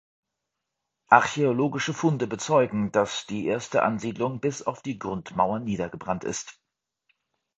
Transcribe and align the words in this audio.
Archäologische 1.09 1.93
Funde 1.93 2.25
bezeugen, 2.25 2.91
dass 2.91 3.27
die 3.27 3.45
erste 3.45 3.83
Ansiedlung 3.83 4.39
bis 4.39 4.63
auf 4.63 4.81
die 4.81 4.97
Grundmauern 4.97 5.63
niedergebrannt 5.63 6.23
ist. 6.23 6.59